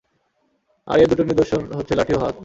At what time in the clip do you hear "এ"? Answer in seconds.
0.99-1.05